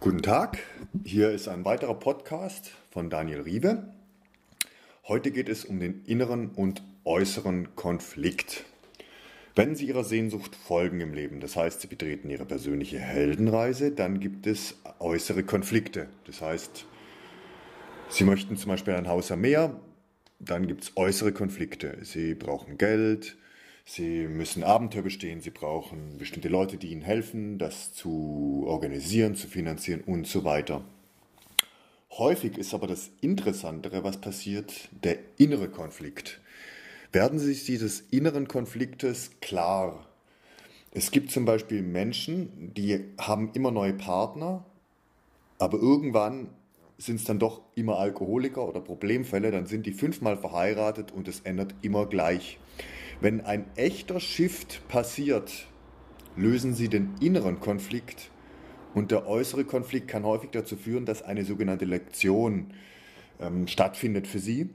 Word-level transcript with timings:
Guten 0.00 0.20
Tag, 0.20 0.58
hier 1.04 1.30
ist 1.30 1.48
ein 1.48 1.64
weiterer 1.64 1.94
Podcast 1.94 2.72
von 2.90 3.08
Daniel 3.08 3.40
Riewe. 3.40 3.94
Heute 5.08 5.30
geht 5.30 5.48
es 5.48 5.64
um 5.64 5.80
den 5.80 6.04
inneren 6.04 6.50
und 6.50 6.82
äußeren 7.04 7.74
Konflikt. 7.76 8.64
Wenn 9.54 9.74
Sie 9.74 9.86
Ihrer 9.86 10.04
Sehnsucht 10.04 10.54
folgen 10.54 11.00
im 11.00 11.14
Leben, 11.14 11.40
das 11.40 11.56
heißt, 11.56 11.80
Sie 11.80 11.86
betreten 11.86 12.28
Ihre 12.28 12.44
persönliche 12.44 12.98
Heldenreise, 12.98 13.90
dann 13.90 14.20
gibt 14.20 14.46
es 14.46 14.76
äußere 14.98 15.44
Konflikte. 15.44 16.08
Das 16.26 16.42
heißt, 16.42 16.84
Sie 18.10 18.24
möchten 18.24 18.58
zum 18.58 18.70
Beispiel 18.70 18.94
ein 18.94 19.08
Haus 19.08 19.30
am 19.32 19.40
Meer, 19.40 19.80
dann 20.38 20.66
gibt 20.66 20.84
es 20.84 20.96
äußere 20.96 21.32
Konflikte. 21.32 21.96
Sie 22.02 22.34
brauchen 22.34 22.76
Geld, 22.76 23.38
Sie 23.88 24.26
müssen 24.26 24.64
Abenteuer 24.64 25.02
bestehen, 25.02 25.40
Sie 25.40 25.50
brauchen 25.50 26.18
bestimmte 26.18 26.48
Leute, 26.48 26.76
die 26.76 26.88
Ihnen 26.88 27.02
helfen, 27.02 27.56
das 27.56 27.94
zu 27.94 28.64
organisieren, 28.66 29.36
zu 29.36 29.46
finanzieren 29.46 30.00
und 30.00 30.26
so 30.26 30.42
weiter. 30.42 30.82
Häufig 32.10 32.58
ist 32.58 32.74
aber 32.74 32.88
das 32.88 33.10
Interessantere, 33.20 34.02
was 34.02 34.20
passiert, 34.20 34.88
der 35.04 35.18
innere 35.38 35.68
Konflikt. 35.68 36.40
Werden 37.12 37.38
Sie 37.38 37.46
sich 37.46 37.64
dieses 37.64 38.00
inneren 38.10 38.48
Konfliktes 38.48 39.30
klar? 39.40 40.04
Es 40.90 41.12
gibt 41.12 41.30
zum 41.30 41.44
Beispiel 41.44 41.82
Menschen, 41.82 42.74
die 42.74 43.04
haben 43.18 43.52
immer 43.52 43.70
neue 43.70 43.94
Partner, 43.94 44.64
aber 45.60 45.78
irgendwann 45.78 46.48
sind 46.98 47.16
es 47.16 47.24
dann 47.24 47.38
doch 47.38 47.60
immer 47.76 47.98
Alkoholiker 47.98 48.66
oder 48.66 48.80
Problemfälle, 48.80 49.52
dann 49.52 49.66
sind 49.66 49.86
die 49.86 49.92
fünfmal 49.92 50.36
verheiratet 50.36 51.12
und 51.12 51.28
es 51.28 51.40
ändert 51.40 51.72
immer 51.82 52.06
gleich. 52.06 52.58
Wenn 53.20 53.40
ein 53.40 53.64
echter 53.76 54.20
Shift 54.20 54.86
passiert, 54.88 55.66
lösen 56.36 56.74
Sie 56.74 56.88
den 56.88 57.14
inneren 57.20 57.60
Konflikt 57.60 58.30
und 58.94 59.10
der 59.10 59.26
äußere 59.26 59.64
Konflikt 59.64 60.08
kann 60.08 60.24
häufig 60.24 60.50
dazu 60.50 60.76
führen, 60.76 61.06
dass 61.06 61.22
eine 61.22 61.44
sogenannte 61.44 61.84
Lektion 61.86 62.72
ähm, 63.40 63.66
stattfindet 63.68 64.26
für 64.26 64.38
Sie, 64.38 64.70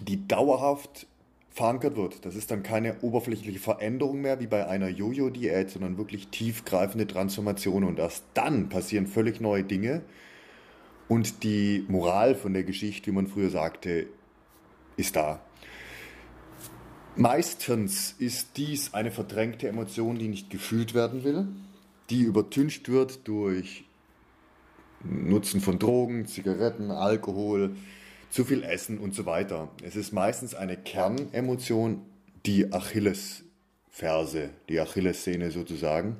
die 0.00 0.26
dauerhaft 0.26 1.06
verankert 1.50 1.96
wird. 1.96 2.24
Das 2.26 2.34
ist 2.34 2.50
dann 2.50 2.62
keine 2.62 3.00
oberflächliche 3.00 3.58
Veränderung 3.58 4.20
mehr 4.20 4.40
wie 4.40 4.46
bei 4.46 4.66
einer 4.66 4.88
Jojo-Diät, 4.88 5.70
sondern 5.70 5.96
wirklich 5.96 6.28
tiefgreifende 6.28 7.06
Transformation 7.06 7.84
und 7.84 7.98
erst 7.98 8.24
dann 8.34 8.68
passieren 8.68 9.06
völlig 9.06 9.40
neue 9.40 9.64
Dinge 9.64 10.02
und 11.08 11.42
die 11.44 11.84
Moral 11.88 12.34
von 12.34 12.52
der 12.52 12.64
Geschichte, 12.64 13.10
wie 13.10 13.14
man 13.14 13.26
früher 13.26 13.50
sagte, 13.50 14.06
ist 14.96 15.16
da. 15.16 15.40
Meistens 17.18 18.14
ist 18.18 18.58
dies 18.58 18.92
eine 18.92 19.10
verdrängte 19.10 19.68
Emotion, 19.68 20.18
die 20.18 20.28
nicht 20.28 20.50
gefühlt 20.50 20.92
werden 20.92 21.24
will, 21.24 21.48
die 22.10 22.20
übertüncht 22.20 22.90
wird 22.90 23.26
durch 23.26 23.84
Nutzen 25.02 25.62
von 25.62 25.78
Drogen, 25.78 26.26
Zigaretten, 26.26 26.90
Alkohol, 26.90 27.74
zu 28.28 28.44
viel 28.44 28.62
Essen 28.62 28.98
und 28.98 29.14
so 29.14 29.24
weiter. 29.24 29.70
Es 29.82 29.96
ist 29.96 30.12
meistens 30.12 30.54
eine 30.54 30.76
Kernemotion, 30.76 32.02
die 32.44 32.70
Achillesferse, 32.70 34.50
die 34.68 34.78
Achillessehne 34.78 35.50
sozusagen. 35.50 36.18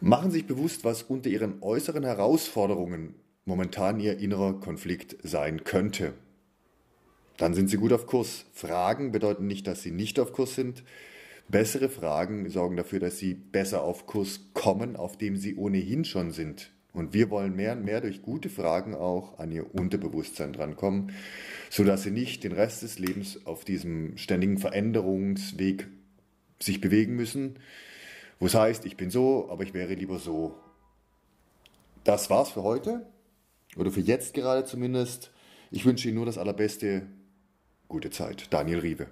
Machen 0.00 0.32
sich 0.32 0.48
bewusst, 0.48 0.82
was 0.84 1.04
unter 1.04 1.30
Ihren 1.30 1.62
äußeren 1.62 2.02
Herausforderungen 2.02 3.14
momentan 3.44 4.00
Ihr 4.00 4.18
innerer 4.18 4.58
Konflikt 4.58 5.16
sein 5.22 5.62
könnte 5.62 6.14
dann 7.36 7.54
sind 7.54 7.68
Sie 7.68 7.76
gut 7.76 7.92
auf 7.92 8.06
Kurs. 8.06 8.46
Fragen 8.52 9.12
bedeuten 9.12 9.46
nicht, 9.46 9.66
dass 9.66 9.82
Sie 9.82 9.90
nicht 9.90 10.18
auf 10.20 10.32
Kurs 10.32 10.54
sind. 10.54 10.84
Bessere 11.48 11.88
Fragen 11.88 12.48
sorgen 12.48 12.76
dafür, 12.76 13.00
dass 13.00 13.18
Sie 13.18 13.34
besser 13.34 13.82
auf 13.82 14.06
Kurs 14.06 14.40
kommen, 14.54 14.96
auf 14.96 15.16
dem 15.16 15.36
Sie 15.36 15.54
ohnehin 15.54 16.04
schon 16.04 16.30
sind. 16.30 16.72
Und 16.92 17.12
wir 17.12 17.28
wollen 17.30 17.54
mehr 17.54 17.72
und 17.72 17.84
mehr 17.84 18.00
durch 18.00 18.22
gute 18.22 18.48
Fragen 18.48 18.94
auch 18.94 19.38
an 19.38 19.52
Ihr 19.52 19.74
Unterbewusstsein 19.74 20.52
drankommen, 20.52 21.12
sodass 21.70 22.02
Sie 22.02 22.10
nicht 22.10 22.42
den 22.42 22.52
Rest 22.52 22.82
des 22.82 22.98
Lebens 22.98 23.44
auf 23.44 23.64
diesem 23.64 24.16
ständigen 24.16 24.58
Veränderungsweg 24.58 25.88
sich 26.58 26.80
bewegen 26.80 27.14
müssen, 27.14 27.58
wo 28.40 28.46
es 28.46 28.54
heißt, 28.54 28.86
ich 28.86 28.96
bin 28.96 29.10
so, 29.10 29.48
aber 29.50 29.62
ich 29.62 29.74
wäre 29.74 29.94
lieber 29.94 30.18
so. 30.18 30.56
Das 32.02 32.30
war's 32.30 32.50
für 32.50 32.62
heute, 32.62 33.06
oder 33.76 33.90
für 33.90 34.00
jetzt 34.00 34.34
gerade 34.34 34.64
zumindest. 34.64 35.30
Ich 35.70 35.84
wünsche 35.84 36.08
Ihnen 36.08 36.16
nur 36.16 36.26
das 36.26 36.38
Allerbeste 36.38 37.02
Gute 37.88 38.10
Zeit. 38.10 38.52
Daniel 38.52 38.80
Riewe. 38.80 39.06